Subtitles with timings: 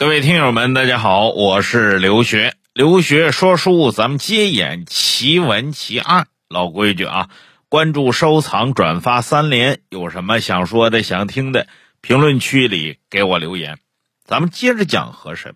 [0.00, 2.54] 各位听友们，大家好，我是刘学。
[2.72, 6.26] 刘学说书，咱们接演奇闻奇案。
[6.48, 7.28] 老规矩啊，
[7.68, 9.82] 关注、收藏、转发三连。
[9.90, 11.66] 有什么想说的、想听的，
[12.00, 13.78] 评论区里给我留言。
[14.24, 15.54] 咱们接着讲和珅。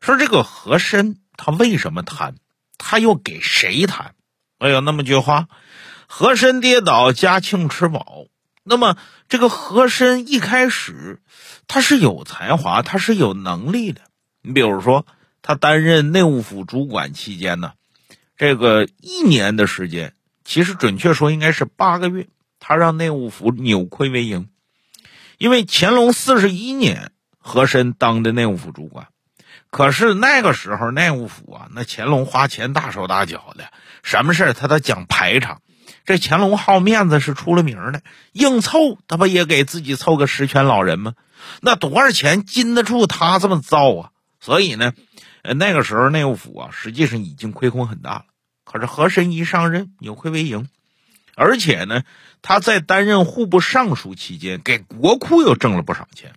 [0.00, 2.34] 说这个和珅他为什么贪？
[2.76, 4.14] 他又给谁贪？
[4.58, 5.46] 哎有那么句话：
[6.08, 8.24] 和珅跌倒，嘉庆吃饱。
[8.64, 8.96] 那么
[9.28, 11.20] 这个和珅一开始。
[11.72, 14.00] 他是有才华，他是有能力的。
[14.42, 15.06] 你比如说，
[15.40, 17.74] 他担任内务府主管期间呢，
[18.36, 20.14] 这个一年的时间，
[20.44, 22.26] 其实准确说应该是八个月，
[22.58, 24.48] 他让内务府扭亏为盈。
[25.38, 29.06] 因为乾隆四十一年，和珅当的内务府主管，
[29.70, 33.70] 可是那个时候内务府啊，那乾隆花钱大手大脚的，
[34.02, 35.62] 什么事他都讲排场。
[36.04, 41.14] 这乾隆好面子是出了名的，硬凑他不也给自己凑个十全老人吗？
[41.60, 44.10] 那多少钱禁得住他这么造啊？
[44.40, 44.92] 所以呢，
[45.42, 48.24] 呃，那个时候内务府啊，实际上已经亏空很大了。
[48.64, 50.68] 可是和珅一上任，扭亏为盈，
[51.34, 52.02] 而且呢，
[52.40, 56.34] 他在担任户部尚书期间，给国库又挣了不少钱。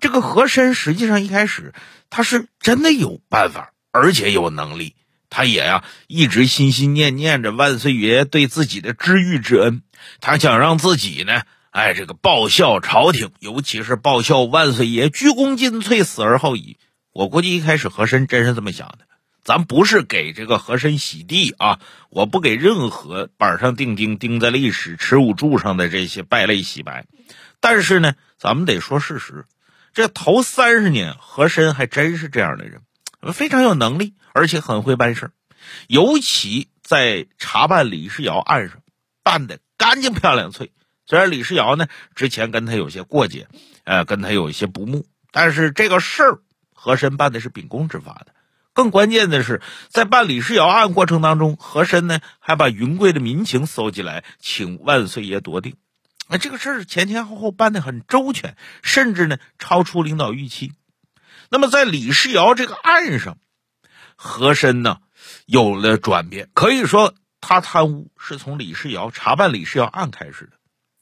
[0.00, 1.72] 这个和珅实际上一开始
[2.10, 4.96] 他是真的有办法，而且有能力。
[5.34, 9.80] 他也呀，一直心心念念着万岁爷对自己的知遇之恩，
[10.20, 11.40] 他想让自己呢。
[11.70, 16.76] 哎，这个报效朝廷，尤其是报效万岁爷，鞠躬尽瘁，死而后已。
[17.14, 18.98] 我估计一开始和珅真是这么想的。
[19.42, 27.06] 咱不是给这个和珅洗地啊，我不给任何板上钉钉、钉在历史耻辱柱上的这些败类洗白。
[27.58, 29.46] 但是呢，咱们得说事实，
[29.94, 32.82] 这头三十年，和珅还真是这样的人，
[33.30, 35.30] 非常有能力，而且很会办事
[35.86, 38.78] 尤其在查办李世尧案上，
[39.22, 40.72] 办的干净漂亮脆。
[41.06, 43.46] 虽然李世尧呢之前跟他有些过节，
[43.84, 46.40] 呃，跟他有一些不睦，但是这个事儿
[46.72, 48.34] 和珅办的是秉公执法的。
[48.72, 55.76] 更关键的是，在办李世尧案过程当中，和珅呢还把云贵的民情搜集来，请万岁爷夺定。
[56.28, 60.72] 那这个事儿前前后后办的很周全，甚至呢超出领导预期。
[61.52, 63.36] 那么在李世尧这个案上，
[64.16, 65.00] 和珅呢
[65.44, 70.52] 有了转变，可以说他贪污是从李世尧查办李世尧案开始的。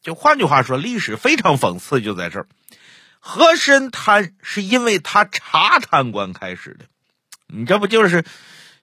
[0.03, 2.49] 就换句话说，历史非常讽刺，就在这儿，
[3.21, 6.87] 和珅贪是因为他查贪官开始的，
[7.47, 8.25] 你这不就是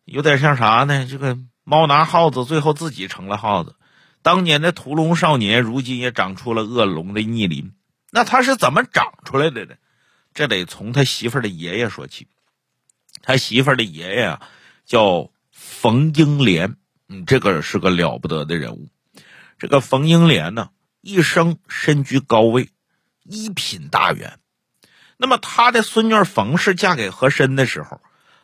[0.06, 1.06] 有点像啥呢？
[1.06, 3.76] 这个猫拿耗子，最后自己成了耗子。
[4.22, 7.74] 当年的屠龙少年，如今也长出了恶龙的逆鳞。
[8.10, 9.76] 那他是怎么长出来的呢？
[10.38, 12.28] 这得从他媳妇儿的爷爷说起。
[13.24, 14.42] 他媳妇儿的爷爷啊，
[14.86, 16.76] 叫冯英莲，
[17.10, 18.88] 嗯，这个是个了不得的人物。
[19.58, 20.70] 这个冯英莲呢？
[21.02, 22.70] 一生身居高位，
[23.24, 24.38] 一品大员。
[25.18, 28.00] 那么他的孙女冯氏嫁给和珅的时候，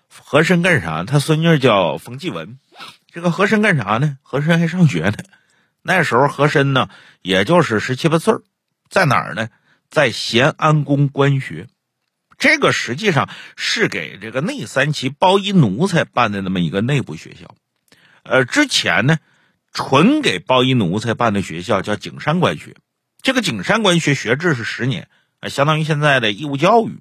[0.09, 1.03] 和珅干啥？
[1.03, 2.57] 他孙女叫冯继文。
[3.11, 4.17] 这个和珅干啥呢？
[4.23, 5.17] 和珅还上学呢。
[5.83, 6.89] 那时候和珅呢，
[7.21, 8.33] 也就是十七八岁
[8.89, 9.49] 在哪儿呢？
[9.91, 11.67] 在咸安宫官学。
[12.43, 17.55] 这个实际上是给这个内三旗包衣奴才办的那么一个内部学校。
[18.23, 19.17] 呃，之前呢。
[19.75, 22.75] 纯给包衣奴才办的学校叫景山官学，
[23.23, 25.09] 这个景山官学学制是十年，
[25.49, 26.99] 相当于现在的义务教育。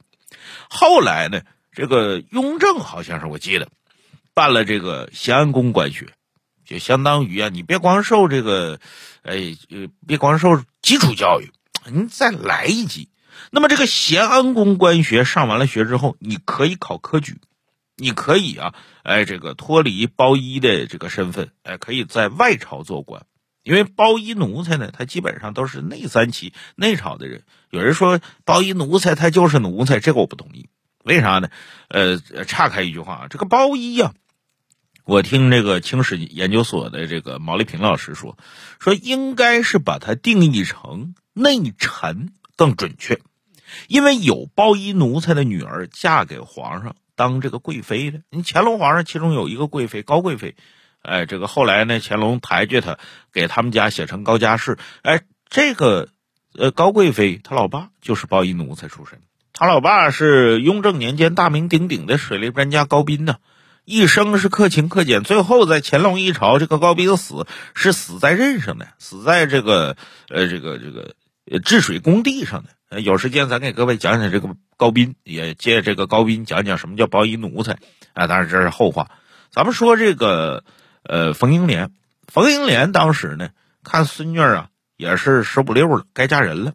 [0.71, 3.69] 后来呢，这个雍正好像是我记得
[4.33, 6.15] 办了这个咸安宫官学，
[6.65, 8.81] 就相当于啊，你别光受这个，
[9.21, 9.55] 哎，
[10.07, 11.53] 别光受基础教育，
[11.93, 13.11] 你再来一级。
[13.55, 17.39] 那么这个咸安宫官学上完了学之后，你可以考科举。
[17.97, 23.27] 你可以啊，哎，这个脱离包衣的这个身份，哎，可以在外朝做官。
[23.63, 27.45] 因为包衣奴才呢，他基本上都是内三旗、内朝的人。
[27.69, 30.71] 有人说包衣奴才他就是奴才，这个我不同意。
[31.05, 31.51] 为啥呢？
[31.89, 34.15] 呃，岔开一句话，这个包衣呀，
[35.05, 38.39] 我听这个清史研究所的这个毛立平老师说，
[38.81, 43.21] 说应该是把它定义成内臣更准确，
[43.89, 46.97] 因为有包衣奴才的女儿嫁给皇上。
[47.15, 50.57] 当这个贵妃的，你乾隆皇上其中有一个贵妃高贵妃，
[51.03, 52.99] 哎，这个后来呢，乾隆抬举她，
[53.35, 55.21] 给他们家写成高家氏，哎，
[55.51, 56.09] 这个
[56.59, 59.21] 呃高贵妃她老爸就是包衣奴才出身，
[59.53, 63.37] 他老爸是雍正年间大名鼎鼎的水利专家高斌呢，
[63.85, 69.99] 一生是克勤克俭，最后在乾隆一朝，这个高斌死是死在任上的，死在这个
[70.31, 71.15] 呃这个这个
[71.61, 72.71] 治水工地上的。
[73.01, 77.79] 有时间咱给各位讲讲这个高斌，也借这个高斌讲讲什么叫包衣奴才
[78.13, 78.27] 啊。
[78.27, 79.11] 当然这是后话，
[79.51, 80.65] 咱们说这个
[81.03, 81.91] 呃冯英莲，
[82.27, 83.51] 冯英莲当时呢
[83.83, 86.75] 看孙女啊也是十五六了，该嫁人了，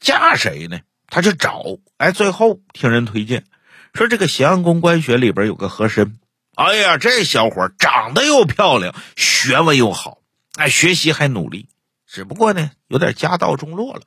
[0.00, 0.80] 嫁谁呢？
[1.06, 1.62] 他就找，
[1.96, 3.44] 哎，最后听人推荐，
[3.92, 6.18] 说这个咸阳宫官学里边有个和珅，
[6.56, 10.18] 哎呀，这小伙长得又漂亮，学问又好，
[10.56, 11.68] 哎，学习还努力，
[12.06, 14.02] 只不过呢，有点家道中落了。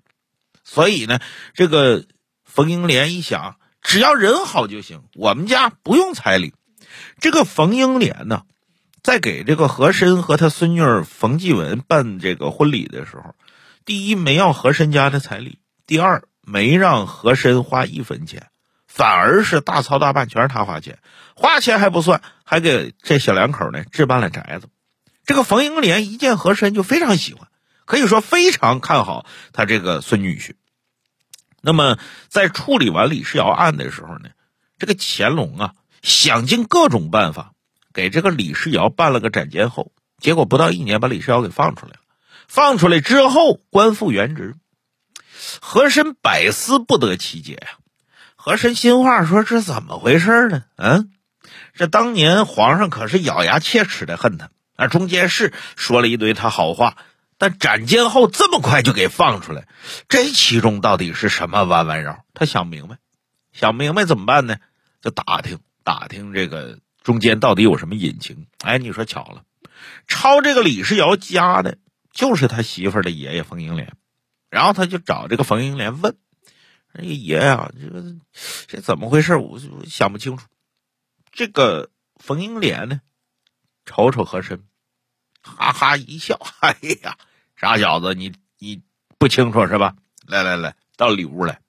[0.69, 1.19] 所以呢，
[1.54, 2.04] 这个
[2.44, 6.54] 冯英莲一想，只要人好就行，我们家不用彩礼。
[7.22, 8.44] 这个冯英莲呢，
[9.02, 13.34] 在给这个和珅和他孙女冯继文办这个婚礼的时候，
[13.86, 18.48] 第一没要和珅家的彩礼，第二没让和珅花一分钱。
[18.86, 21.00] 反而是大操大办，全是他花钱，
[21.36, 24.68] 花钱还不算，还给这小两口呢置办了宅子。
[25.24, 27.48] 这个冯英莲一见和珅就非常喜欢，
[27.88, 30.54] 可以说非常看好他这个孙女婿。
[31.62, 31.98] 那么
[32.28, 34.30] 在处理完李世尧案的时候呢，
[34.78, 35.74] 这个乾隆啊
[36.04, 37.54] 想尽各种办法
[37.94, 42.00] 给这个李世尧办了个斩监候，结果不到一年把李世尧给放出来了。
[42.48, 44.56] 放出来之后官复原职，
[45.60, 47.68] 和珅百思不得其解呀。
[48.36, 50.63] 和珅心话说：“这怎么回事呢？
[50.78, 51.12] 嗯，
[51.74, 54.88] 这当年皇上可是咬牙切齿的恨他啊！
[54.88, 56.95] 中间是说了一堆他好话，
[57.38, 59.68] 但斩监后这么快就给放出来，
[60.10, 62.25] 这其中到底是什么弯弯绕？
[62.34, 62.98] 他想明白，
[63.51, 64.57] 想明白怎么办呢？
[65.01, 68.48] 就打听打听这个中间到底有什么隐情。
[68.60, 69.44] 哎，你说巧了，
[70.07, 71.78] 抄这个李世尧家的
[72.12, 73.94] 就是他媳妇的爷爷冯英莲，
[74.50, 76.18] 然后他就找这个冯英莲问。”
[76.94, 78.16] 哎爷呀，这个
[78.66, 79.36] 这怎么回事？
[79.36, 80.48] 我我想不清楚。
[81.31, 83.01] 这个冯英莲呢，
[83.86, 84.63] 瞅瞅和珅，
[85.44, 87.19] 哈哈一笑，哎呀，
[87.57, 88.83] 傻小子，你你
[89.18, 89.95] 不清楚是吧？
[90.27, 91.59] 来来来，到里屋来，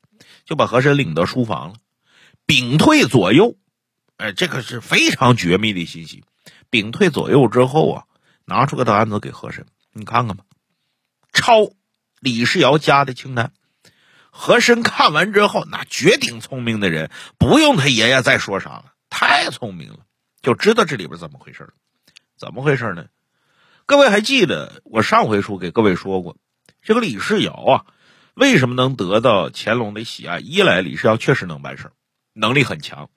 [0.44, 1.76] 就把和珅领到书房了，
[2.44, 3.56] 屏退左右。
[4.18, 6.24] 哎，这个是非常绝密的信息。
[6.68, 8.04] 屏退左右之后啊，
[8.44, 10.44] 拿出个单子给和珅，你看看吧，
[11.32, 11.70] 抄
[12.20, 13.52] 李世尧家的清单。
[14.30, 20.00] 和珅看完之后，那绝顶聪明的人，不用他爷爷再说啥了，太聪明了，
[20.42, 21.70] 就知道这里边怎么回事了。
[22.36, 23.06] 怎么回事呢？
[23.88, 26.36] 各位还记得我上回书给各位说过，
[26.82, 27.86] 这个李世尧啊，
[28.34, 30.40] 为什么能得到乾隆的喜爱？
[30.40, 31.90] 一来李世尧确实能办事
[32.34, 33.08] 能力很强。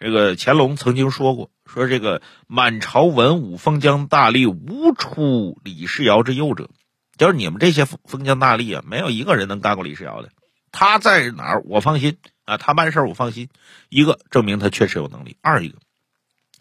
[0.00, 6.70] 这个乾隆曾经说过，说这个满朝文武封疆大吏无出李世尧之右者，
[7.16, 10.30] 就是你们这些封封疆大吏啊，没有一个人能干过李世尧的。
[10.72, 12.56] 他在哪儿，我放心啊！
[12.56, 13.48] 他办事我放心。
[13.88, 15.78] 一个证明他确实有能力，二一个，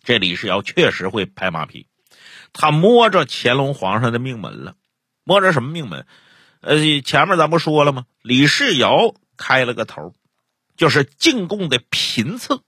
[0.03, 1.87] 这李世尧确实会拍马屁。
[2.57, 4.75] 他摸着乾隆皇上的命门了，
[5.25, 6.07] 摸着什么命门？
[6.61, 8.05] 呃，前面咱不说了吗？
[8.21, 10.15] 李世尧开了个头，
[10.77, 12.61] 就是进贡的频次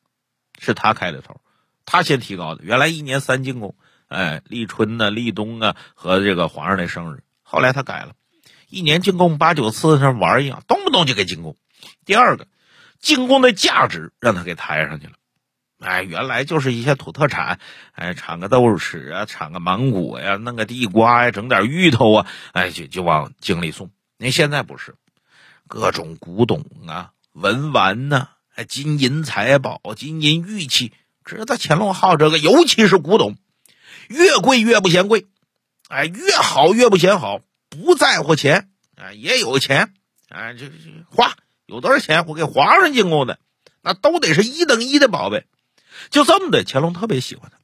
[0.60, 1.40] 是他开的头，
[1.86, 2.66] 他先提高的。
[2.66, 3.76] 原来一年三进贡，
[4.10, 8.14] 哎，立春呢、立冬啊和这个皇上的生日，后来他改了。
[8.68, 11.56] 一年进贡八九次，像玩一样，动不动就给进贡。
[12.04, 12.46] 第二个，
[13.00, 15.14] 进贡的价值让他给抬上去了。
[15.80, 17.60] 哎，原来就是一些土特产，
[17.94, 23.92] 哎，产个豆豉啊，产个芒果呀，弄个地瓜呀，整点芋头啊，哎，就就往京里送。
[24.18, 24.96] 您现在不是，
[25.68, 30.94] 各种古董啊、文玩呐，哎，金银财宝、金银玉器，
[31.24, 33.36] 知道乾隆好这个，尤其是古董，
[34.08, 35.28] 越贵越不嫌贵，
[35.90, 37.42] 哎，越好越不嫌好。
[37.70, 39.94] 不在乎钱啊，也有钱
[40.30, 40.74] 啊，这这
[41.12, 41.36] 花
[41.68, 42.26] 有多少钱？
[42.26, 43.38] 我给皇上进贡的，
[43.84, 45.46] 那都得是一等一的宝贝。
[46.10, 47.58] 就这么的，乾隆特别喜欢他。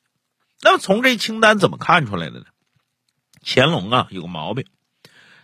[0.61, 2.45] 那么从这清单怎么看出来的呢？
[3.43, 4.65] 乾隆啊，有个毛病，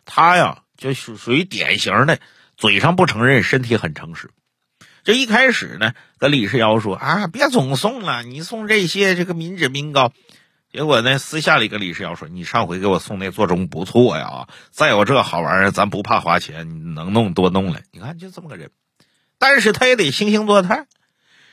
[0.06, 2.20] 他呀就属属于典型的
[2.56, 4.32] 嘴上不承认，身体很诚实。
[5.04, 10.14] 这一开始呢，跟李世尧说啊，别总送了，你送这些这个民脂民膏。
[10.72, 17.84] 结果呢，私下里跟李世尧说：“你上回给我送那座钟不错呀，再有这好玩意儿，咱不怕花钱，你能弄多弄来。
[17.92, 18.70] 你看就这么个人，
[19.40, 20.86] 但是他也得惺惺作态。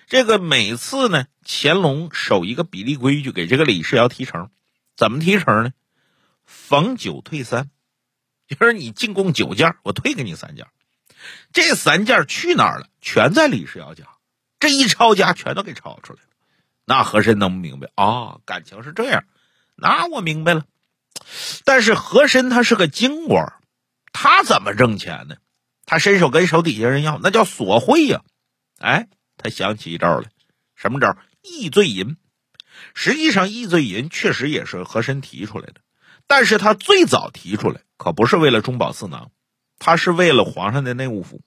[0.07, 4.51] 这个每次呢，乾隆守一个比例规矩，给这个李世尧提成，
[4.97, 5.71] 怎么提成呢？
[6.45, 7.71] 逢九退三，
[8.47, 10.67] 就是你进贡九件，我退给你三件。
[11.53, 12.89] 这三件去哪儿了？
[13.01, 14.05] 全在李世尧家。
[14.61, 16.29] 这一抄家，全都给抄出来了。”
[16.89, 18.39] 那和珅能不明白啊？
[18.45, 19.25] 感情是这样，
[19.75, 20.65] 那我明白了。
[21.65, 23.55] 但是和珅他是个京官，
[24.13, 25.35] 他怎么挣钱呢？
[25.85, 28.23] 他伸手跟手底下人要，那叫索贿呀！
[28.79, 30.29] 哎，他想起一招来，
[30.75, 31.17] 什么招？
[31.43, 32.17] 易罪银。
[32.95, 35.81] 实际上，易罪银确实也是和珅提出来的，
[36.27, 39.31] 但是他最早提出来可不是为了中饱私囊，
[39.79, 41.41] 他是为了皇上的内务府。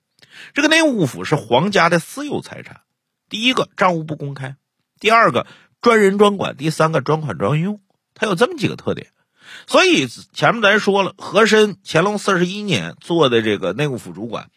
[0.53, 2.81] 这个内务府是皇家的私有财产，
[3.29, 4.55] 第一个账务不公开。
[4.99, 5.47] 第二个
[5.81, 7.79] 专人专管，第三个专款专用，
[8.13, 9.07] 它有这么几个特点。
[9.65, 14.49] 所以前面咱说了，和珅乾隆四十一年做的这个内务府主管，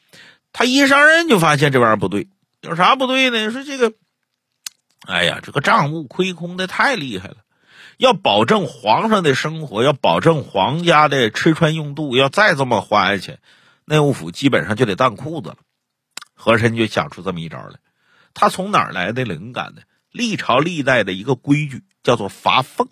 [0.52, 2.28] 他一上任就发现这玩意儿不对，
[2.62, 3.50] 有啥不对呢？
[3.50, 3.92] 说这个
[5.04, 7.38] 哎呀，这个账目亏空的太厉害了，
[7.98, 13.38] 要保证皇上的生活，要保证皇家的吃穿用度，要再这么花下去，
[13.84, 15.56] 内务府基本上就得当裤子了。
[16.34, 17.80] 和珅就想出这么一招来，
[18.32, 19.82] 他从哪儿来的灵感呢？
[20.12, 22.88] 历朝历代的一个规矩叫做罚俸，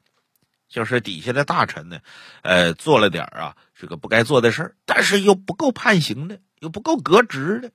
[0.68, 2.00] 就是底下的大臣呢，
[2.42, 7.70] 呃，做了点啊这个不该做的事儿，但是又不够判刑的，又不够革职的。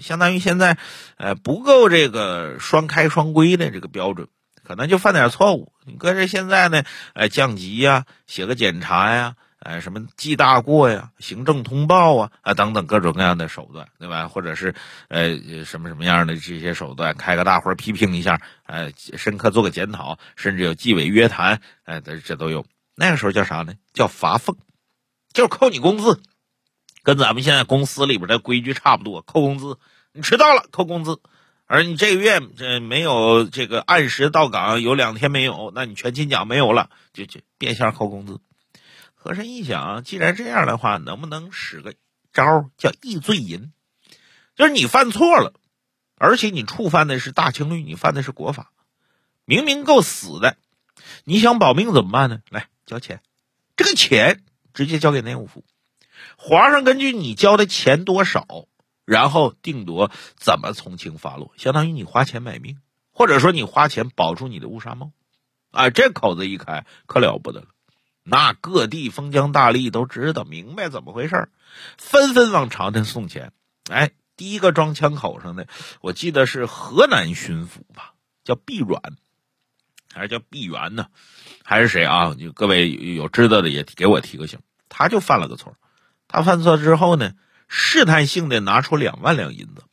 [0.00, 0.78] 相当于现在，
[1.16, 4.28] 呃，不够这个双开双规的这个标准，
[4.64, 5.72] 可能就犯点错误。
[5.84, 14.28] 你搁这现在呢，呃，降级呀，写个检查呀，呃，什么记大过呀，行政通报啊，啊等等各种各样的手段，对吧？
[14.28, 14.74] 或者是
[15.08, 22.64] 呃什么什么样的这些手段，开个大会批评一下，呃，深刻做个检讨，甚至有纪委约谈，哎，这这都有。
[22.94, 23.74] 那个时候叫啥呢？
[23.92, 24.56] 叫罚俸，
[25.32, 26.22] 就是扣你工资。
[27.06, 29.78] 跟咱们现在公司里边的规矩差不多，扣工资，
[30.10, 31.20] 你迟到了扣工资，
[31.64, 38.40] 而你这个月这没有这个按时到岗，有两天没有，那你全勤奖没有了，就就变相扣工资。
[39.14, 41.94] 和珅一想，既然这样的话，能不能使个
[42.32, 43.70] 招叫易罪银？
[44.56, 45.52] 就是你犯错了，
[46.16, 48.72] 而且你触犯的是大清律，你犯的是国法，
[49.44, 50.56] 明明够死的，
[51.22, 52.40] 你想保命怎么办呢？
[52.50, 53.22] 来交钱，
[53.76, 54.42] 这个钱
[54.74, 55.62] 直接交给内务府。
[56.36, 58.66] 皇上根据你交的钱多少，
[59.04, 62.78] 然后定夺怎么从轻发落，相当于你花钱买命，
[63.10, 65.12] 或者说你花钱保住你的乌纱帽，
[65.70, 67.68] 啊，这口子一开可了不得了，
[68.22, 71.48] 那各地封疆大吏都知道明白怎么回事
[71.96, 73.52] 纷纷往朝廷送钱。
[73.90, 75.66] 哎，第一个装枪口上的，
[76.00, 78.14] 我记得是河南巡抚吧，
[78.44, 79.00] 叫毕阮，
[80.12, 81.06] 还是叫毕元呢？
[81.64, 82.36] 还是谁啊？
[82.54, 85.76] 各位有知道的也给我提个醒，他就犯了个错。
[86.28, 87.34] 他犯错之后呢，
[87.68, 89.84] 试探性的拿出两万两银子，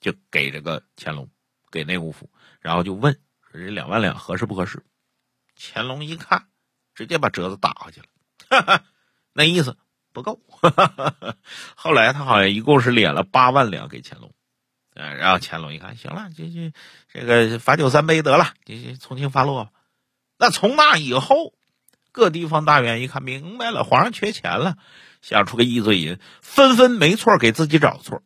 [0.00, 1.28] 就给这个乾隆，
[1.70, 3.20] 给内务府，然后就问
[3.50, 4.84] 说这两万两合适不合适？
[5.56, 6.46] 乾隆一看，
[6.94, 8.06] 直接把折子打回去了，
[8.48, 8.84] 哈哈，
[9.32, 9.76] 那意思
[10.12, 10.40] 不够。
[10.48, 11.36] 哈哈
[11.74, 14.32] 后来他好像一共是敛了八万两给乾隆，
[14.94, 16.72] 嗯，然后乾隆一看，行了，这这
[17.12, 19.72] 这个罚酒三杯得了，这从轻发落。
[20.38, 21.54] 那从那以后，
[22.12, 24.78] 各地方大员一看明白了，皇上缺钱了。
[25.22, 28.22] 想出个易罪银，纷纷没错给自己找错。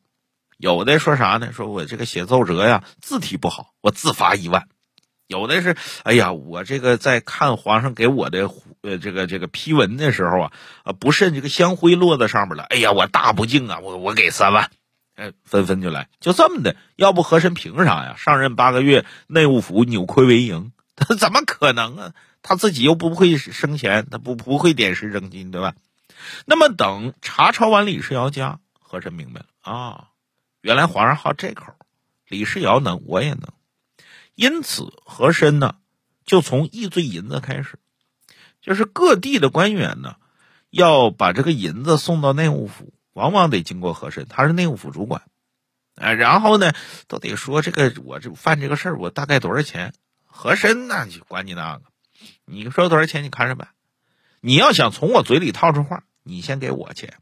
[0.58, 1.52] 有的说啥呢？
[1.52, 4.68] 说我这个写奏折呀，字体不好，我自罚一万。
[5.26, 8.50] 有的是，哎呀，我这个在看皇上给我的
[8.82, 10.52] 呃这个这个批文的时候啊，
[10.84, 14.70] 啊不慎这个香灰落在上面了，哎呀，我大不敬啊，我我给三万。
[15.14, 16.74] 哎，纷纷就来，就这么的。
[16.96, 18.14] 要不和珅凭啥呀？
[18.16, 22.12] 上任八个月，内务府扭亏为盈，他 怎么可能啊？
[22.42, 25.74] 他自己又不会生钱，他不不会点石成金，对吧？
[26.44, 30.08] 那么等查抄完李世尧家，和珅明白了啊，
[30.60, 31.74] 原来皇上好这口，
[32.26, 33.48] 李世尧能，我也能。
[34.34, 35.76] 因此，和珅呢，
[36.24, 37.78] 就从易罪银子开始，
[38.60, 40.16] 就是各地的官员呢，
[40.70, 45.22] 要把这个银子送到内务府，往往得经过和珅，他是内务府主管，
[45.96, 46.72] 哎，然后呢，
[47.08, 49.92] 都得说这个我这犯这个事儿，我大概多少钱？
[50.24, 51.84] 和珅那就管你那个，
[52.46, 53.68] 你说多少钱，你看着办。
[54.40, 56.04] 你要想从我嘴里套出话。
[56.22, 57.14] 你先给我钱，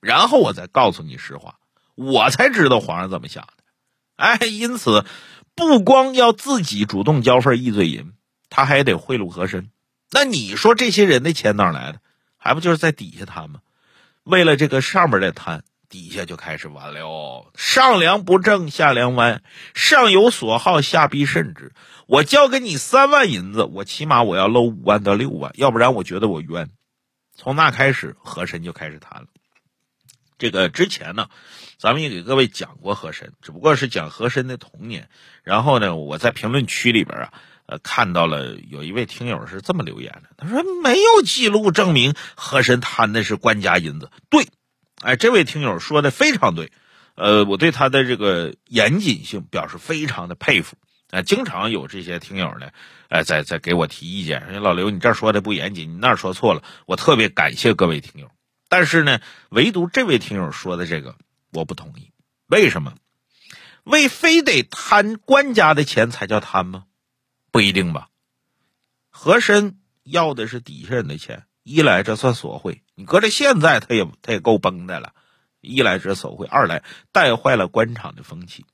[0.00, 1.56] 然后我再告诉你实话，
[1.94, 3.64] 我才知道皇上怎么想的。
[4.16, 5.04] 哎，因此
[5.54, 8.12] 不光要自己主动交份易罪银，
[8.50, 9.70] 他还得贿赂和珅。
[10.10, 12.00] 那你说这些人的钱哪来的？
[12.36, 13.60] 还不就是在底下贪吗？
[14.24, 17.50] 为了这个上边的贪，底下就开始完了。
[17.54, 19.40] 上梁不正下梁歪，
[19.74, 21.72] 上有所好下必甚之。
[22.06, 26.68] 我交给你三万银子，我起码我要搂五万到六万，要不然我觉得我冤。
[27.34, 29.26] 从那开始，和珅就开始谈了。
[30.38, 31.28] 这个之前呢，
[31.78, 35.08] 咱们也给各位讲过和珅，只不过是讲和珅的童年。
[35.44, 37.32] 然后呢，我在评论区里边啊，
[37.66, 44.10] 呃，看到了有一位听友是这么留言的，他说没有记录证明和珅贪的是官家银子。
[44.30, 44.48] 对，
[45.00, 46.72] 哎，这位听友说的非常对，
[47.14, 50.76] 呃，我对他的这个严谨性表示非常的佩服。
[51.12, 52.70] 啊，经常有这些听友呢，
[53.08, 56.64] 呃，在在给我提意见，说老刘，你这说的不严谨，你那说错了。
[56.86, 58.30] 我特别感谢各位听友，
[58.70, 61.16] 但是呢，唯独这位听友说的这个
[61.52, 62.12] 我不同意。
[62.46, 62.94] 为什么？
[63.84, 66.84] 为非得贪官家的钱才叫贪吗？
[67.50, 68.08] 不一定吧。
[69.10, 75.12] 和珅要的是底下人的钱，一来这算索贿，你搁这现在他也他也够崩的了。
[75.60, 78.64] 一来这索贿，二来带坏了官场的风气。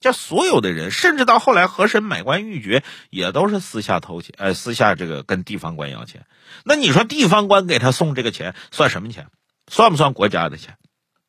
[0.00, 6.24] 这所有的人，甚至到后来和珅买官鬻爵，也都是私下偷钱，呃，私下这个跟地方官要钱。
[6.64, 9.26] 那你说地方官给他送这个钱，算什么钱？
[9.66, 10.76] 算不算国家的钱？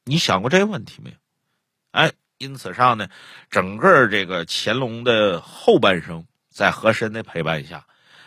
[0.06, 1.16] 你想过这个问题没有？
[1.92, 3.10] 哎，因此上呢，
[3.50, 7.86] 整个这个乾隆的后半生，在和珅的陪伴下，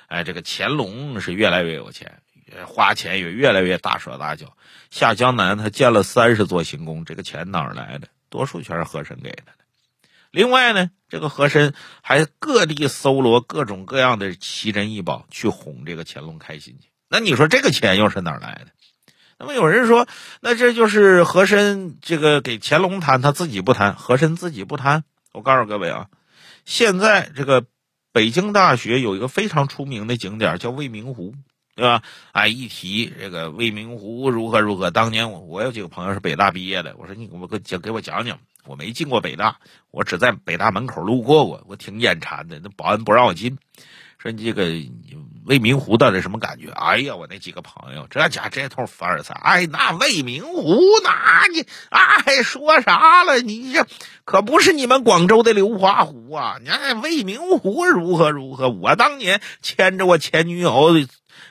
[0.09, 2.21] 哎，这个乾隆是越来越有钱，
[2.67, 4.57] 花钱也越来越大手大脚。
[4.91, 8.09] 下江南他建了三十座行宫，这个钱哪儿来的？
[8.29, 9.45] 多数全是和珅给的。
[10.33, 16.89] 另外呢，这个和珅还各地搜罗各种各样的奇珍异宝去哄这个乾隆开心去。
[17.09, 18.73] 那你说这个钱又是哪来的？
[19.39, 20.09] 那么有人说，
[20.41, 25.05] 那这就是和珅这个给乾隆贪，他自己不贪，和珅自己不贪。
[25.33, 26.07] 我告诉各位啊，
[26.65, 27.67] 现在这个
[28.13, 31.35] 北京大学有一个非常出名的景点叫未名湖，
[31.75, 32.03] 对吧？
[32.33, 38.39] 哎，一提这个未名湖如何如何，当年我我有几个朋友是北大毕业的，我说你给我讲给我讲讲。
[38.65, 39.57] 我没进过北大，
[39.91, 42.61] 我只在北大门口路过过，我挺眼馋的。
[42.63, 43.59] 那保安不让我进，
[44.19, 44.67] 说你这个
[45.45, 46.71] 未名湖到底什么感觉？
[46.71, 53.41] 哎呀，我那几个朋友这家这通凡尔赛，哎，那未名湖，那你哎说啥了？
[53.41, 53.87] 你这
[54.25, 56.57] 可不是你们广州的流花湖啊！
[56.63, 58.69] 你看未名湖如何如何？
[58.69, 60.93] 我当年牵着我前女友。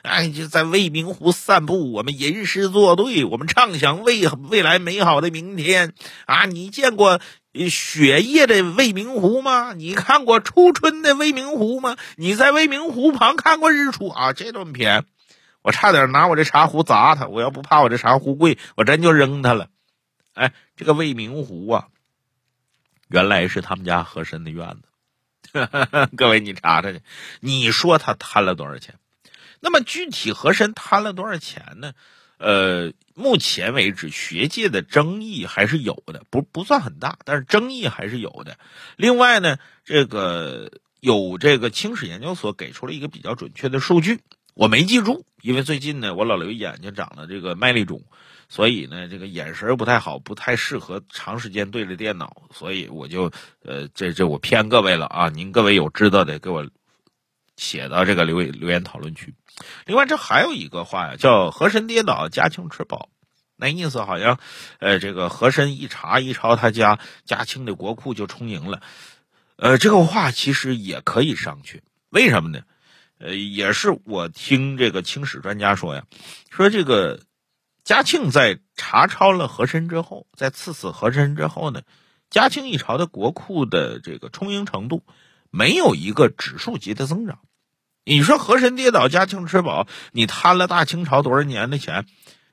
[0.02, 5.92] 哎，就在未名湖散步，我们吟诗作对，我们畅想未未来美好的明天
[6.26, 6.44] 啊！
[6.46, 7.20] 你见过
[7.68, 9.74] 雪夜的未名湖吗？
[9.74, 11.96] 你看过初春的未名湖吗？
[12.16, 14.32] 你在未名湖旁看过日出啊？
[14.32, 15.04] 这顿谝，
[15.60, 17.26] 我差点拿我这茶壶砸他！
[17.26, 19.68] 我要不怕我这茶壶贵，我真就扔他了。
[20.34, 21.88] 哎，这个未名湖啊，
[23.08, 24.88] 原来是他们家和珅的院子。
[26.16, 27.02] 各位，你查查去，
[27.40, 28.94] 你说他贪了多少钱？
[29.60, 31.92] 那么具体和珅贪了多少钱呢？
[32.42, 38.58] 呃，目前为止学界的争议还是有的，不不算很大，但是争议还是有的。
[38.96, 44.18] 另外呢，这个有这个清史研究所给出了一个比较准确的数据，
[44.54, 48.02] 我没记住，因为最近呢我老刘眼睛长了这个麦粒肿，
[48.48, 53.30] 所以呢这个眼神不太好，不太适合长时间对着电脑，所以我就
[53.64, 55.28] 呃这这我骗各位了啊！
[55.28, 56.66] 您各位有知道的给我。
[57.62, 59.36] 写到这个留留言讨论区。
[59.86, 63.08] 另外，这还有一个话呀，叫“和珅跌倒，嘉庆吃饱”。
[63.54, 64.40] 那意思好像，
[64.80, 68.82] 呃，这个和珅一查一抄他家嘉庆的国库就充盈了。
[69.54, 71.84] 呃，这个话其实也可以上去。
[72.08, 72.62] 为什么呢？
[73.18, 76.02] 呃，也是我听这个清史专家说呀，
[76.50, 77.20] 说这个
[77.84, 81.82] 嘉庆在查抄了和珅之后，在赐死和珅之后呢，
[82.28, 85.04] 嘉庆一朝的国库的这个充盈程度。
[85.54, 87.38] 没有一个指数级的增长，
[88.04, 92.06] 你说和珅跌倒，嘉庆吃饱，你贪了大清朝多少年的钱，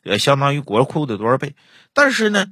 [0.04, 1.56] 也相当于国库的多少倍？
[1.94, 2.48] 但是呢，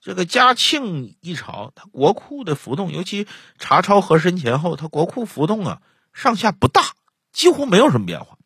[0.00, 3.26] 这个嘉庆一朝，他国库的浮动，尤其
[3.58, 5.80] 查抄和珅前后，他国库浮动啊
[6.12, 6.82] 上下不大，
[7.32, 8.36] 几乎没有什么变化。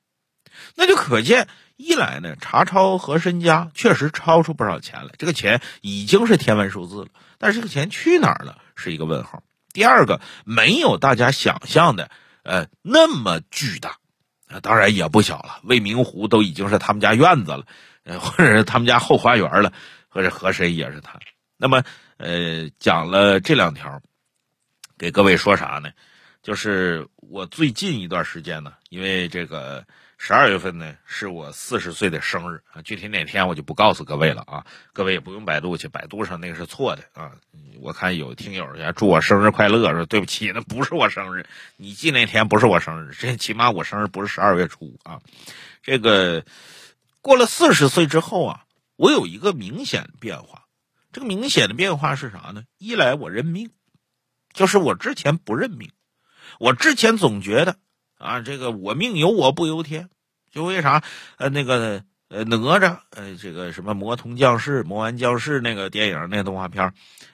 [0.77, 9.42] 那就可见，一来呢，查抄和珅家确实超出不少钱来，这个钱已经是天文数字了，但是这个钱去哪儿了，是一个问号。
[9.73, 12.11] 第二个没有大家想象的，
[12.47, 13.99] 呃，那么巨大，
[14.47, 15.61] 啊，当然也不小了。
[15.65, 17.67] 未名湖都已经是他们家院子了，
[18.05, 19.73] 呃， 或者是他们家后花园了，
[20.09, 21.19] 或者和珅也是他。
[21.57, 21.83] 那么，
[22.17, 24.01] 呃，讲了这两条，
[24.97, 25.91] 给各位说啥呢？
[26.43, 29.85] 就是我最近一段时间呢，因为这个。
[30.19, 37.33] 十二月份呢，是我四十岁的生日啊，具体哪天我就不告诉各位了啊，各位也不用百度去，百度上那个是错的啊。
[37.79, 45.21] 我看有听友呀祝我生日快乐，说对不起，那不是我生日，你记那天不是我生日，这起码我生日不是十二月初啊。
[45.83, 46.45] 这个
[47.21, 48.65] 过了四十岁之后啊，
[48.97, 50.65] 我有一个明显的变化，
[51.13, 52.65] 这个明显的变化是啥呢？
[52.79, 53.71] 一来我认命，
[54.53, 55.93] 就是我之前不认命，
[56.59, 57.77] 我之前总觉得。
[58.19, 60.09] 啊，这个我命由我不由天，
[60.51, 61.03] 就为啥？
[61.37, 66.93] 呃，那个呃哪吒，呃这个什么魔童降世、魔丸降世那个电影那个动画片，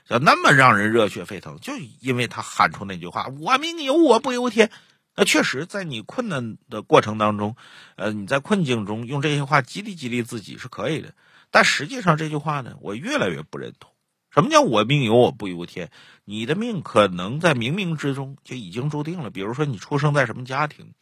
[0.09, 4.71] 就那么让人热血沸腾，就因为他喊出那句话：“我命由我不由天。”
[5.15, 7.55] 那确实，在你困难的过程当中，
[7.97, 11.13] 呃，你在困境中用这些话激励激励自己是可以的。
[11.51, 13.92] 但实际上这句话呢，我越来越不认同。
[14.33, 15.91] 什么叫我命由我不由天？
[16.25, 19.29] 你的命可能在冥冥之中就已经注定了。
[19.31, 20.95] 比如说，你出生在什么家庭，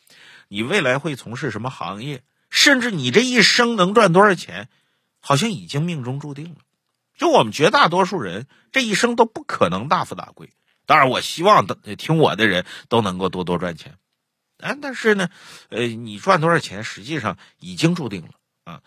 [0.49, 4.69] 你未来会从事什么行业，甚至你这一生能赚多少钱，
[5.21, 6.57] 好像已经命中注定了。
[7.17, 10.51] 就我们绝大多数人这一生都不可能大富大贵。
[10.87, 13.95] 当然，我希望听我的人都能够多多赚钱。
[14.57, 15.29] 哎，但是呢，
[15.69, 18.31] 呃，你赚多少钱，实际上已经注定了
[18.65, 18.83] 啊。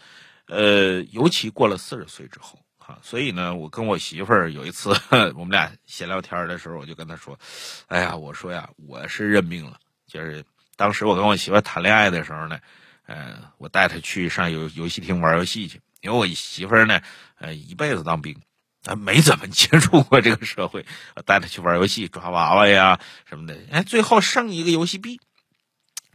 [0.48, 2.60] 呃，尤其过了四十岁之后。
[2.86, 4.90] 啊，所以呢，我跟我媳妇儿有一次
[5.36, 7.40] 我们俩闲聊天的时候，我就跟她说
[7.88, 9.80] ：“哎呀，我说呀，我是认命了。
[10.06, 10.44] 就是
[10.76, 12.60] 当时我跟我媳妇谈恋爱的时候呢，
[13.06, 17.02] 呃，我带她去上游游戏厅玩游戏去，因为我媳妇儿呢，
[17.40, 18.38] 呃，一辈子当兵，
[18.84, 20.86] 她，没怎么接触过这个社会，
[21.26, 23.58] 带她去玩游戏，抓娃娃呀什么的。
[23.72, 25.22] 哎，最后剩一个游戏币，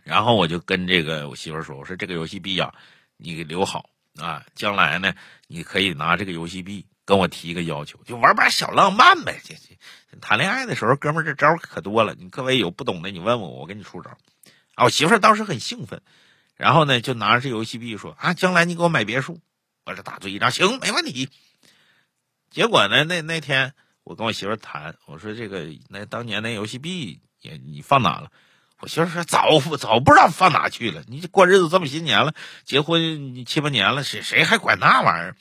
[0.05, 2.75] 然后我就跟这个我媳妇说：“我说这个游戏币啊，
[3.17, 5.15] 你给留好啊，将来呢，
[5.47, 9.41] 你可以拿这个游戏币跟我提一个要求，就玩把小浪漫呗。
[9.45, 12.15] 这这谈恋爱的时候，哥们这招可多了。
[12.15, 14.11] 你各位有不懂的，你问问我，我给你出招。
[14.75, 16.03] 啊，我媳妇当时很兴奋，
[16.57, 19.41] 然后呢，就拿着这游戏币说：啊，将来你给我买别墅。
[19.85, 21.31] 我这大嘴一张，行，没问题。
[22.51, 28.31] 结果呢，那那天我跟我媳妇谈，我说这个那当年那游戏币也你放哪了？
[28.81, 31.03] 我媳妇说早早不知道放哪去了。
[31.09, 32.33] 你过日子这么些年了，
[32.65, 35.37] 结婚七八年了，谁谁还管那玩意儿？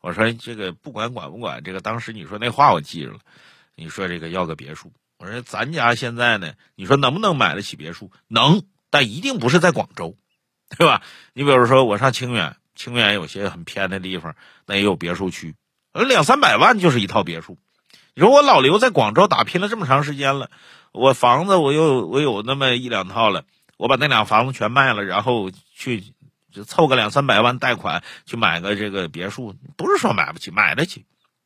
[0.00, 3.18] 我说这个不管管不管，这个当时你说那话我记着了。
[3.74, 8.12] 你说这个要个别墅，我说咱家现在呢，你说能不能买得起别墅？
[8.28, 10.16] 能，但一定不是在广州，
[10.78, 11.02] 对吧？
[11.32, 15.56] 你比如说我上清远，清远有些很偏的地方，那也有别墅区，
[15.92, 17.58] 两三百万就是一套别墅。
[18.14, 20.50] 你说我老刘在广州打拼了这么长时间了。
[20.96, 23.44] 我房子我又我有那么一两套了，
[23.76, 26.14] 我把那俩房子全卖了，然后去
[26.50, 31.04] 就凑个两三百万贷款去买个这个别墅，不是说买不起，买得起，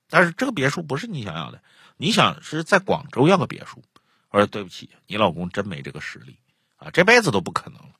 [0.08, 1.60] 但是这个别墅不是你想要的，
[1.96, 3.82] 你想是在广州要个别墅，
[4.30, 6.38] 我说对不起，你老公真没这个实力
[6.76, 7.90] 啊，这辈子都不可能了。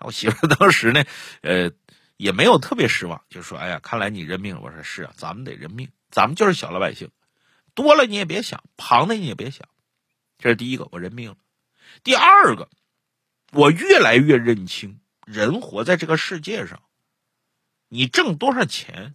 [0.00, 1.04] 我媳妇 当时呢，
[1.42, 1.70] 呃，
[2.16, 4.60] 也没有特别失望，就说哎呀，看来你认命。
[4.60, 7.08] 我说是啊，咱们得认命，咱们就是小老百姓，
[7.74, 9.66] 多了你也别想，旁的你也别想。
[10.38, 11.36] 这是第一个，我认命了。
[12.04, 12.68] 第二个，
[13.52, 16.82] 我越来越认清，人活在这个世界上，
[17.88, 19.14] 你挣多少钱，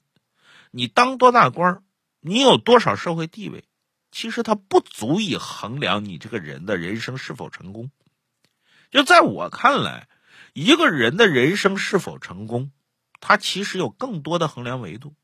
[0.71, 1.83] 你当多大官，
[2.19, 3.65] 你有多少社会地位，
[4.11, 7.91] 其实它不足以衡量你这个人的人生是否成功。
[8.89, 10.07] 就在我看来，
[10.53, 12.71] 一个人的人生是否成功，
[13.19, 15.15] 他其实有更多的衡量维度，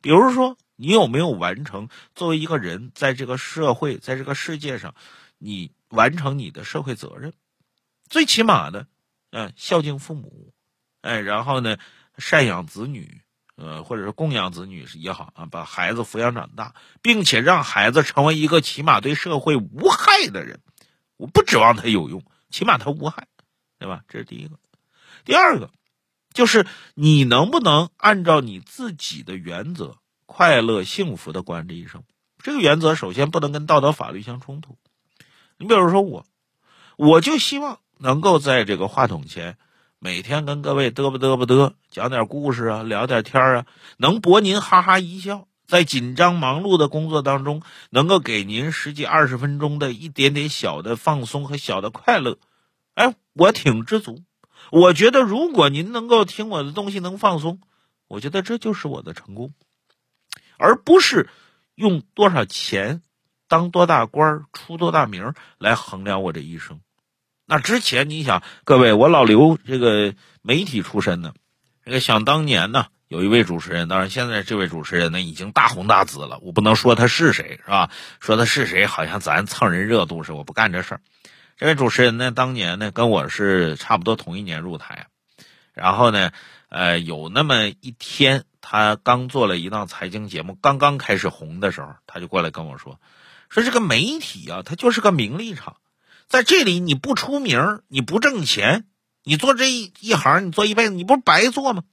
[0.00, 0.58] 比如说。
[0.80, 4.94] 你有没有完成作为一个人在这个社会，在这个世界上，
[5.36, 7.34] 你完成你的社会责任？
[8.08, 8.86] 最起码的，
[9.30, 10.54] 嗯，孝敬父母，
[11.02, 11.76] 哎，然后呢，
[12.16, 13.20] 赡养子女，
[13.56, 20.60] 呃，或者是供养子女也好啊，把孩子抚养长大，并且让孩子成为一个起码对社会无害的人。
[21.18, 23.28] 我不指望他有用，起码他无害，
[23.78, 24.02] 对吧？
[24.08, 24.58] 这是第一个。
[25.26, 25.70] 第二个，
[26.32, 29.98] 就是你能不能按照你自己的原则。
[30.32, 32.04] 快乐幸福的过这一生，
[32.38, 34.78] 这个原则首先不能跟道德法律相冲突。
[35.58, 36.24] 你比如说我，
[36.96, 39.58] 我就希望能够在这个话筒前，
[39.98, 43.66] 每天跟各位嘚啵嘚啵嘚讲点故事啊，聊点天啊，
[43.96, 52.38] 能博您哈哈一笑，在紧张忙碌的工作当中，能够给您十几二十分钟的一点点小的放松和小的快乐。
[52.94, 54.22] 哎，我挺知足。
[54.70, 57.60] 我觉得如果您能够听我的东西能放松，
[58.06, 59.52] 我觉得这就是我的成功。
[60.60, 61.28] 而不是
[61.74, 63.02] 用多少钱、
[63.48, 66.80] 当多大官、出多大名来衡量我这一生。
[67.46, 71.34] 那之前你想，各位，我老刘这个媒体出身的，
[71.84, 77.90] 这个想当年呢，有一位主持人，当然现在这位主持人呢已经大红大紫了，我不能说他是谁，是吧？
[78.20, 81.00] 说他是谁，好像咱蹭人热度似的，我不干这事儿。
[81.56, 85.08] 这位主持人呢，当年呢跟我是差不多同一年入台，
[85.80, 86.30] 然后呢，
[86.68, 88.44] 呃，有那么一天。
[88.62, 93.00] 他刚做了一档财经节目，刚刚开始红的时候，他就过来跟我说
[93.48, 95.76] ：“说这个媒体啊，它就是个名利场，
[96.28, 98.84] 在这里你不出名，你不挣钱，
[99.24, 101.84] 你做这一一行，你做一辈子，你不是白做吗？”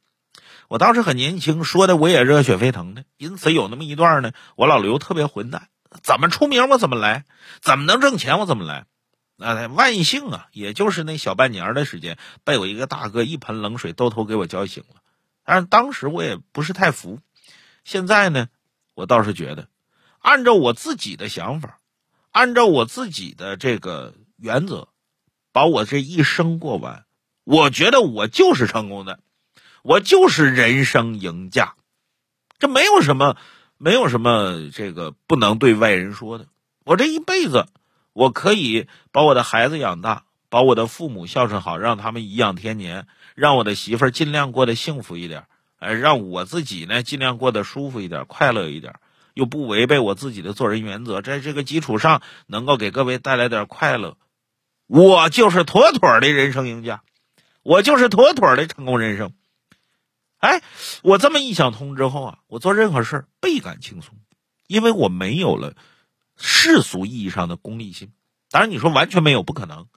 [0.68, 5.70] 我当时很年轻，说的我也热血沸腾的，因此有那么一段呢，我老刘特别混蛋，
[6.04, 7.24] 怎么出名我怎么来，
[7.62, 8.86] 怎么能挣钱我怎么来。
[9.38, 14.96] 那万幸啊，也就是那小半年的时间，被我一个大哥一盆冷水兜头给我浇醒了。
[15.46, 17.20] 但是当时我也不是太服，
[17.86, 18.50] 现在呢，
[18.96, 19.70] 我倒是觉得，
[20.20, 21.80] 按照我自己的想法，
[22.32, 24.90] 按照我自己的这个原则，
[25.52, 27.06] 把我这一生过完，
[27.44, 29.20] 我觉得我就是成功的，
[29.84, 31.76] 我就是人生赢家，
[32.60, 33.38] 这没有什么，
[33.78, 36.48] 没有什么这个不能对外人说的。
[36.84, 37.68] 我这一辈子，
[38.18, 40.24] 我可以把我的孩子养大。
[40.50, 45.44] 把我的父母孝顺好，让他们颐养天年，让我的媳妇儿尽量过得幸福一点，
[45.78, 48.96] 哎，让我自己呢尽量过得舒服一点、快乐一点，
[49.34, 54.16] 又不违背我自己的做人原则，在这个基础上能够给各位带来点快乐，
[54.88, 57.02] 我就是妥妥的人生赢家，
[57.62, 59.34] 我就是妥妥的成功人生。
[60.38, 60.62] 哎，
[61.04, 64.16] 我这么一想通之后啊，我做任何事儿倍感轻松，
[64.66, 65.74] 因为我没有了
[66.38, 68.12] 世俗意义上的功利心。
[68.50, 69.88] 当然，你说完全没有，不可能。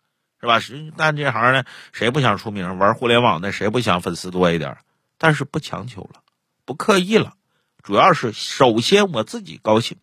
[0.41, 0.59] 是吧？
[0.59, 2.79] 是干这行呢，谁不想出名？
[2.79, 4.79] 玩互联网的谁不想粉丝多一点？
[5.19, 6.23] 但是不强求了，
[6.65, 7.35] 不刻意了，
[7.83, 9.99] 主要是首先我自己高兴，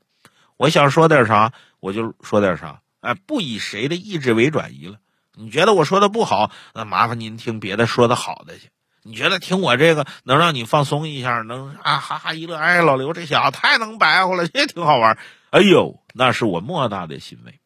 [0.56, 4.97] 我想说点啥我就说点啥，哎，不以谁的意志为转移了。
[5.34, 8.69] 你觉得我说的不好，那麻烦您听别的说的好的去。
[9.02, 15.17] 你觉得听我这个能让你放松一下，能啊哈哈一乐，哎，老刘这小子太能白活了，也挺好玩。
[15.49, 17.60] 哎呦，那是我莫大的欣慰，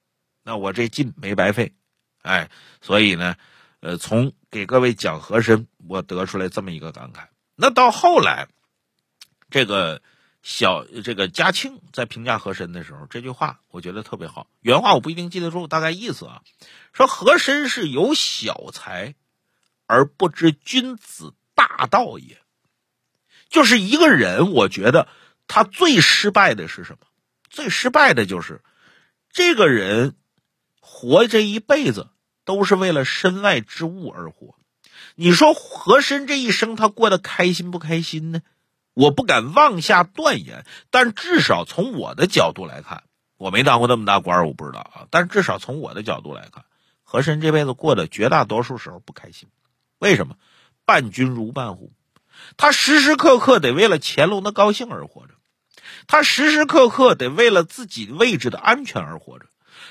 [0.43, 1.73] 那我这劲没白费，
[2.21, 2.49] 哎，
[2.81, 3.35] 所以呢，
[3.79, 7.27] 呃，从给各位讲和珅，我得出来这么一个感慨。
[7.55, 8.47] 那到后来，
[9.49, 10.01] 这个
[10.43, 16.41] 小这个嘉庆在评价和珅的时候，这句话我觉得特别好，原话我不一定记得住，大概意思啊，
[16.93, 19.15] 说和珅是有小才。
[19.87, 22.39] 而不知君子大道也，
[23.49, 24.53] 就是一个人。
[24.53, 25.09] 我觉得
[25.47, 26.99] 他最失败的是什么？
[27.51, 28.61] 最失败的就是
[29.29, 30.15] 这个人
[30.79, 32.09] 活这一辈子
[32.45, 34.55] 都是为了身外之物而活。
[35.15, 38.41] 你说和珅这一生他过得开心不开心呢？
[38.93, 43.03] 我不敢妄下断言，但至少从我的角度来看，
[43.37, 45.07] 我没当过那么大官，我不知道啊。
[45.11, 46.65] 但至少从我的角度来看，
[47.03, 49.49] 和珅这辈子过得绝大多数时候不开心。
[49.99, 50.35] 为什么？
[50.83, 51.93] 伴君如伴虎，
[52.57, 55.35] 他时时刻刻得为了乾隆的高兴而活着，
[56.07, 59.45] 他时时刻刻得为了自己位置的安全而活着，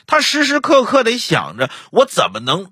[0.06, 2.70] 他时时刻刻得想着我怎么能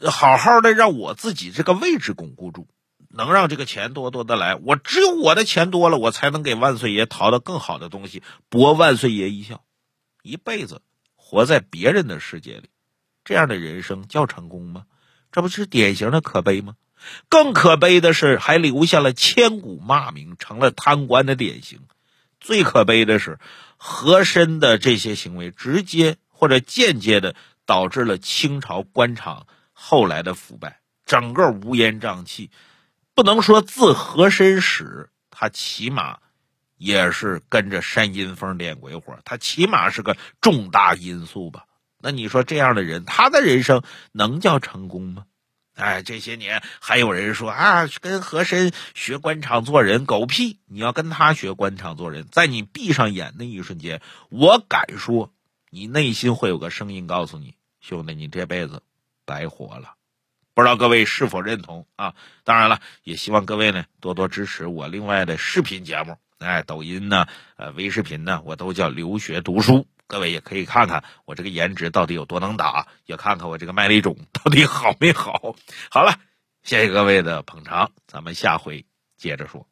[0.00, 2.68] 好好的让我自己这个位置巩固住，
[3.08, 4.54] 能让这个钱多多的来。
[4.56, 9.62] 我只有我的钱多了，我才能给万岁爷淘到更好的东西，博万岁爷一笑。
[10.22, 10.82] 一辈子
[11.14, 12.70] 活在别人的世界里，
[13.24, 14.84] 这样的人生叫成功吗？
[15.30, 16.74] 这不是典型的可悲吗？
[17.28, 21.80] 更可悲的是，还留下了千古骂名，成了贪官的典型。
[22.44, 23.38] 最可悲的是，
[23.78, 32.50] 和珅的这些行为，直接或者间接的导致了清朝官场后来的腐败，整个乌烟瘴气。
[33.14, 36.18] 不能说自和珅始，他起码
[36.76, 41.64] 也是跟着山阴风点鬼火，他起码是个重大因素吧。
[41.98, 45.24] 那你说这样的人，他的人生能叫成功吗？
[45.74, 50.60] 哎，这些年还有人说啊，跟和珅学官场做人，狗屁！
[50.66, 55.32] 你要跟他学官场做人，在你闭上眼那一瞬间，我敢说，
[55.70, 58.82] 你内心会有个声音告诉你，兄弟，你这辈子
[59.24, 59.94] 白活了。
[60.54, 62.14] 不知道各位是否认同啊？
[62.44, 69.88] 当然了，也希望各位呢多多支持我另外的视频节目，哎，抖音呢，呃，微视频呢，我都叫留学读书。
[70.06, 75.54] 各位也可以看看我这个颜值到底有多能打，也看看我这个麦粒种到底好没好。
[75.90, 76.18] 好了，
[76.62, 78.84] 谢谢各位的捧场，咱们下回
[79.16, 79.66] 接着说。